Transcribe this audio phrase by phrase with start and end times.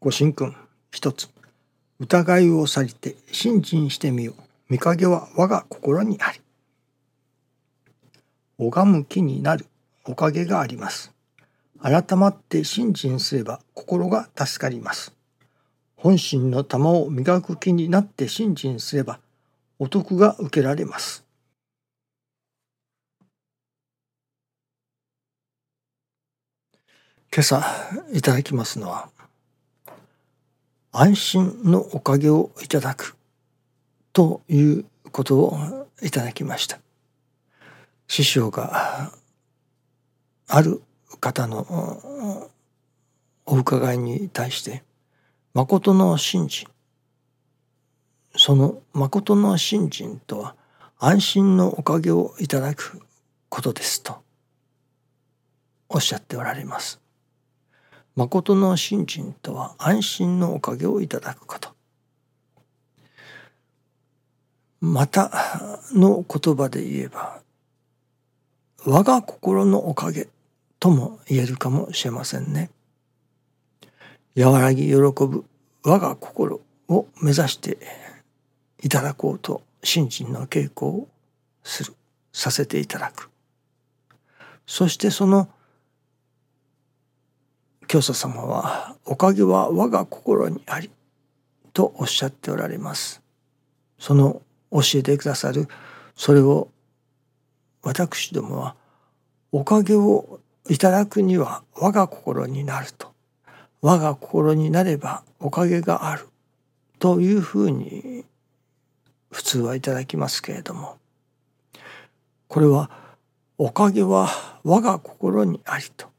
[0.00, 0.54] ご神君
[0.92, 1.28] 一つ。
[1.98, 4.42] 疑いを去りて信心してみよう。
[4.68, 6.40] 見影は我が心にあり。
[8.58, 9.66] 拝む気になる。
[10.04, 11.12] おかげがあります。
[11.82, 15.12] 改まって信心すれば心が助かります。
[15.96, 19.18] 本心の玉を磨く気になって信心すれば
[19.80, 21.24] お得が受けられます。
[27.34, 27.64] 今朝
[28.12, 29.10] いただきますのは
[30.92, 33.16] 安心のおかげをいただく
[34.12, 36.80] ということをいただきました
[38.06, 39.12] 師匠が
[40.46, 40.82] ある
[41.20, 42.48] 方の
[43.44, 44.82] お伺いに対して
[45.54, 46.68] 誠の信心
[48.36, 50.54] その誠の信心とは
[50.98, 53.00] 安心のおかげをいただく
[53.48, 54.18] ことですと
[55.88, 57.00] おっしゃっておられます。
[58.18, 61.70] 誠の信心とは安心のおかげをいただくこと。
[64.80, 65.30] また
[65.92, 67.40] の言葉で言えば
[68.84, 70.26] 我が心のおかげ
[70.80, 72.70] とも言えるかもしれませんね。
[74.36, 75.44] 和らぎ喜ぶ
[75.84, 77.78] 我が心を目指して
[78.82, 81.08] いただこうと信心の稽古を
[81.62, 81.94] する
[82.32, 83.30] させていただく
[84.66, 85.48] そしてその
[87.88, 90.90] 教祖様は「おかげは我が心にあり」
[91.72, 93.22] とおっしゃっておられます。
[93.98, 95.66] その教えてくださる
[96.14, 96.68] それを
[97.82, 98.76] 私どもは
[99.52, 103.08] おかげをいただくには我が心になると。
[103.80, 106.28] 我が心になればおかげがある
[106.98, 108.24] というふうに
[109.30, 110.98] 普通はいただきますけれども。
[112.48, 112.90] これは
[113.56, 114.28] おかげは
[114.62, 116.17] 我が心にありと。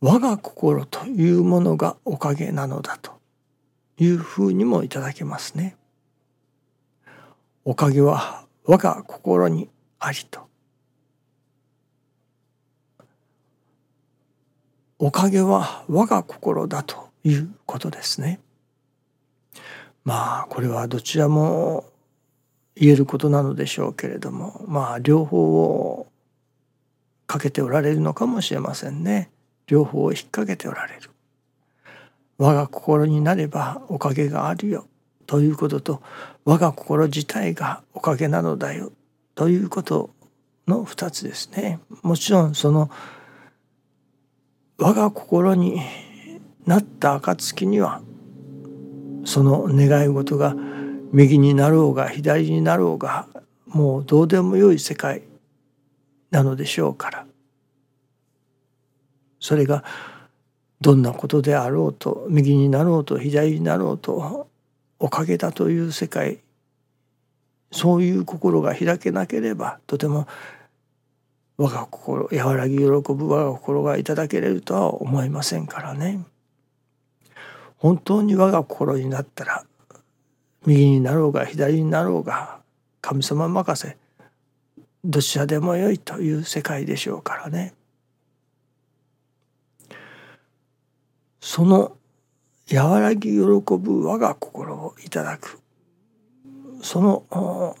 [0.00, 3.12] 我が心というものがおかげなのだと
[3.98, 5.76] いうふうにもいただけますね。
[7.64, 10.46] おかげは我が心にありと。
[14.98, 18.40] おかげは我が心だということですね。
[20.04, 21.84] まあこれはどちらも
[22.76, 26.06] 言えることなのでしょうけれどもまあ両方を
[27.26, 29.30] かけておられるのかもしれませんね。
[29.66, 31.10] 両方を引っ掛けておられる。
[32.38, 34.86] 我が心になればおかげがあるよ。
[35.26, 36.02] ということと
[36.44, 38.92] 我が心自体がおかげなのだよ。
[39.34, 40.10] ということ
[40.68, 41.80] の二つですね。
[42.02, 42.90] もちろんその
[44.78, 45.80] 我が心に
[46.66, 48.02] なった暁には
[49.24, 50.54] その願い事が
[51.12, 53.28] 右になろうが左になろうが
[53.66, 55.22] もうどうでもよい世界
[56.30, 57.25] なのでしょうから。
[59.46, 59.84] それが
[60.80, 64.48] どんなことであろうと右になろうと左になろうと
[64.98, 66.40] おかげだという世界
[67.70, 70.26] そういう心が開けなければとても
[71.58, 76.24] 我が心和らぎ喜ぶ我が心がいただけれるとは思いませんからね。
[77.78, 79.64] 本当に我が心になったら
[80.66, 82.58] 右になろうが左になろうが
[83.00, 83.96] 神様任せ
[85.04, 87.75] どちらでもよいという世界でしょうからね。
[91.56, 91.96] その
[92.70, 95.58] 和らぎ喜ぶ我が心をいただく
[96.82, 97.74] その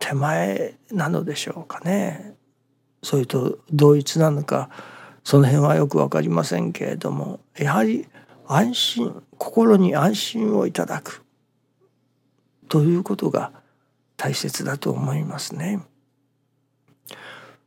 [0.00, 2.34] 手前なのでしょうかね。
[3.00, 4.70] それと同一なのか
[5.22, 8.08] その辺はよく分かりませんけれどもやはり
[8.48, 11.22] 安心心に安心をいただく
[12.68, 13.52] ということが
[14.16, 15.80] 大切だと思いますね。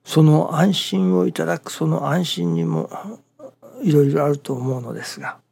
[0.03, 2.89] その安心をいただくその安心にも
[3.81, 5.44] いろいろあると思うのですが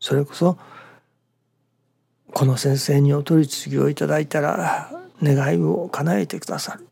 [0.00, 0.58] それこそ
[2.32, 4.90] この先生にお取り次ぎをいただいたら
[5.22, 6.86] 願いを叶えてくださる。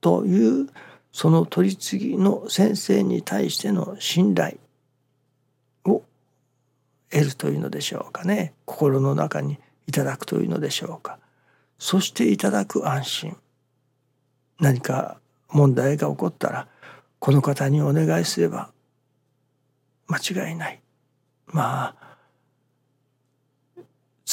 [0.00, 0.68] という
[1.12, 4.58] その取り次ぎの先生に対しての信頼
[5.84, 6.02] を
[7.10, 8.54] 得るというのでしょうかね。
[8.64, 11.18] 心の中にいただくというのでしょうか。
[11.78, 13.36] そしていただく安心。
[14.60, 16.68] 何か問題が起こったら
[17.18, 18.70] この方にお願いすれば
[20.06, 20.80] 間違いない。
[21.46, 22.09] まあ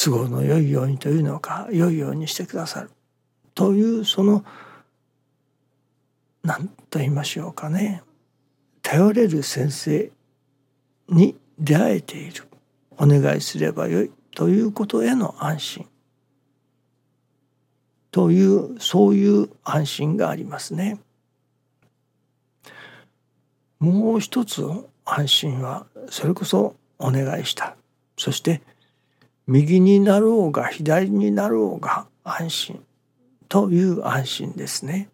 [0.00, 2.90] 都合の良いようにというのか良いようにしてくださる。
[3.54, 4.44] というその
[6.44, 8.04] 何と言いましょうかね。
[8.82, 10.12] 頼れる先生
[11.08, 12.44] に出会えている。
[12.96, 14.12] お願いすればよい。
[14.36, 15.86] ということへの安心。
[18.12, 21.00] というそういう安心がありますね。
[23.80, 24.64] もう一つ
[25.04, 27.76] 安心はそれこそお願いした。
[28.16, 28.62] そして
[29.48, 32.84] 右になろうが左になろうが安心
[33.48, 35.08] という安心ですね。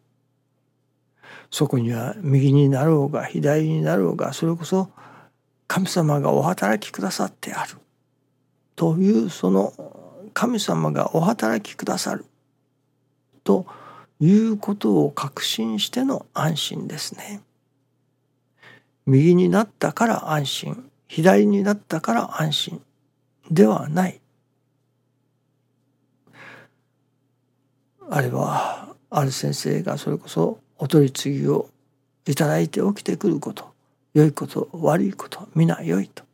[1.52, 4.90] そこには右になろうが左になろうがそれこそ
[5.68, 7.76] 神様がお働きくださってある
[8.74, 9.72] というその
[10.34, 12.24] 神様がお働きくださる
[13.44, 13.66] と
[14.18, 17.40] いうことを確信しての安心ですね。
[19.06, 22.82] 右になったから安心左になったから安心
[23.48, 24.20] ではない
[28.10, 31.70] あれはある先生がそれこそお取り次ぎを
[32.26, 33.72] いただいて起きてくること
[34.14, 36.24] 良いこと悪いこと皆良いと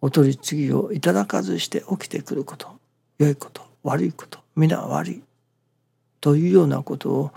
[0.00, 2.68] お取り次ぎをいただかずして起きてくること
[3.18, 5.22] 良いこと悪いこと皆悪い
[6.20, 7.30] というようなことを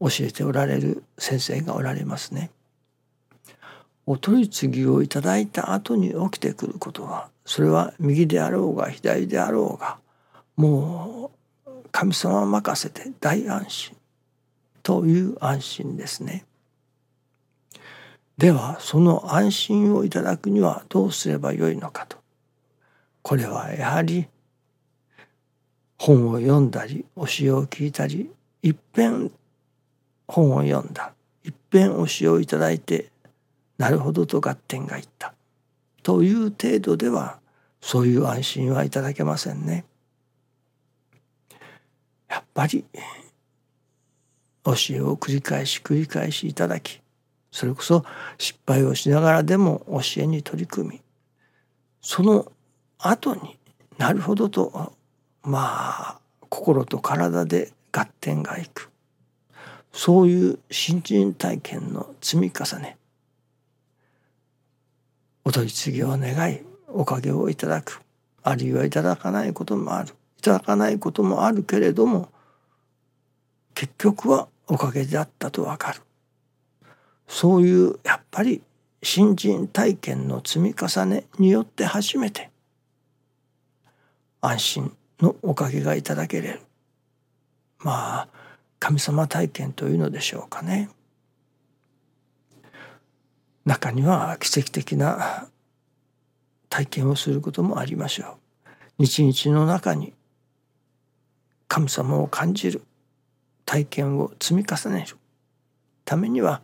[0.00, 2.50] 教えておられる先生がおられますね。
[4.04, 9.98] お取り次ぎをいただいた後に起きてくることはそれは右であろうが左であろうが
[10.56, 11.41] もう
[11.92, 13.96] 神様任せて大安心
[14.82, 16.44] という安心ですね。
[18.38, 22.16] ではその安心をいただくにはどうすればよいのかと
[23.20, 24.26] これはやはり
[25.98, 28.30] 本を読んだり教えを聞いたり
[28.62, 29.30] 一遍
[30.26, 31.12] 本を読んだ
[31.44, 33.10] 一遍教えをいただいて
[33.78, 35.34] なるほどと合点がいった
[36.02, 37.38] という程度では
[37.80, 39.84] そういう安心はいただけませんね。
[42.32, 42.86] やっぱり
[44.64, 47.02] 教えを繰り返し繰り返しいただき
[47.50, 48.06] それこそ
[48.38, 51.00] 失敗をしながらでも教えに取り組み
[52.00, 52.50] その
[52.98, 53.58] 後に
[53.98, 54.94] なるほどと
[55.42, 56.18] まあ
[56.48, 58.88] 心と体で合点がいく。
[59.92, 62.96] そういう新人体験の積み重ね
[65.44, 68.00] お取り次ぎを願いおかげをいただく。
[68.42, 70.14] あるいはいただかないこともある。
[70.42, 72.28] いただかないこともあるけれども
[73.74, 76.00] 結局はおかげであったとわかる。
[77.28, 78.60] そういうやっぱり
[79.04, 82.50] 新人体験の積み重ねによって初めて
[84.40, 86.60] 安心のおかげがいただけれる。
[87.78, 88.28] まあ
[88.80, 90.90] 神様体験というのでしょうかね。
[93.64, 95.46] 中には奇跡的な
[96.68, 98.38] 体験をすることもありましょ
[98.98, 99.04] う。
[99.04, 100.12] 日々の中に
[101.72, 102.82] 神様を感じる
[103.64, 105.16] 体験を積み重ねる。
[106.04, 106.60] ためには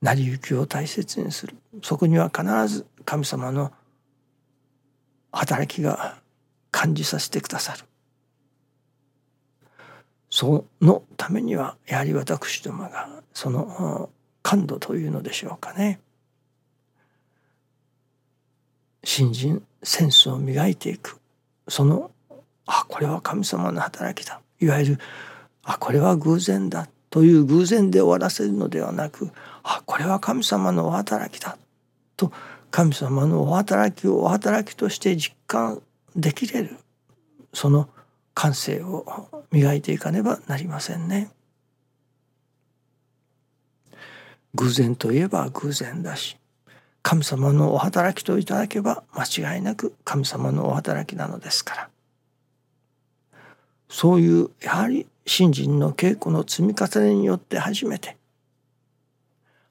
[0.00, 1.56] 成り行きを大切にする。
[1.82, 3.72] そこには必ず神様の
[5.32, 6.18] 働きが
[6.70, 7.84] 感じさせてくださる。
[10.30, 14.08] そのためにはやはり私どもがその
[14.44, 15.98] 感度というのでしょうかね。
[19.02, 21.18] 新人センスを磨いていく。
[21.66, 22.12] その
[22.70, 24.98] あこれは神様の働きだいわゆる
[25.64, 29.30] あこれは偶然だという偶然で終わらせるのではなく
[29.62, 31.56] あこれは神様のお働きだ
[32.16, 32.30] と
[32.70, 35.82] 神様のお働きをお働きとして実感
[36.14, 36.76] できれる
[37.54, 37.88] その
[38.34, 41.30] 感性を磨いていかねばなりませんね。
[44.54, 46.36] 偶然といえば偶然だし
[47.02, 51.88] 神様のお働きといただけば間違いなく神様のお働きなのですから
[53.88, 58.16] そういうやはり信心の稽古の積み重ねによって初めて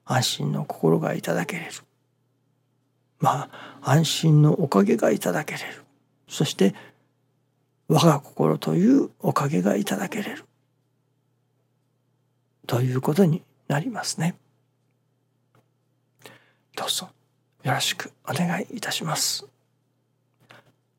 [0.06, 1.72] 安心の心がいただけれる
[3.20, 5.84] まあ安心のおかげがいただけれる
[6.28, 6.76] そして
[7.88, 10.44] 我が心というおかげがいただけれる
[12.66, 14.36] ということになりますね。
[16.76, 17.10] どうぞ
[17.64, 19.46] よろしくお願いいたします。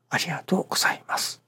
[0.09, 1.41] ありがとうございます。